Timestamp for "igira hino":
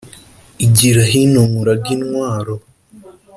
0.65-1.41